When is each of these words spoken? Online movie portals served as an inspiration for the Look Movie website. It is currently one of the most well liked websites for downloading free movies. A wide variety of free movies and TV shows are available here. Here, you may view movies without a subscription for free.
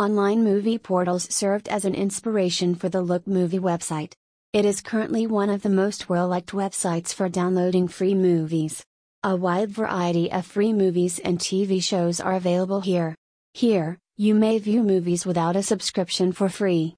Online 0.00 0.42
movie 0.42 0.76
portals 0.76 1.32
served 1.32 1.68
as 1.68 1.84
an 1.84 1.94
inspiration 1.94 2.74
for 2.74 2.88
the 2.88 3.00
Look 3.00 3.28
Movie 3.28 3.60
website. 3.60 4.12
It 4.52 4.64
is 4.64 4.80
currently 4.80 5.28
one 5.28 5.48
of 5.48 5.62
the 5.62 5.68
most 5.68 6.08
well 6.08 6.26
liked 6.26 6.50
websites 6.50 7.14
for 7.14 7.28
downloading 7.28 7.86
free 7.86 8.16
movies. 8.16 8.84
A 9.22 9.36
wide 9.36 9.70
variety 9.70 10.32
of 10.32 10.46
free 10.46 10.72
movies 10.72 11.20
and 11.20 11.38
TV 11.38 11.80
shows 11.80 12.18
are 12.18 12.34
available 12.34 12.80
here. 12.80 13.14
Here, 13.52 13.96
you 14.16 14.34
may 14.34 14.58
view 14.58 14.82
movies 14.82 15.24
without 15.24 15.54
a 15.54 15.62
subscription 15.62 16.32
for 16.32 16.48
free. 16.48 16.92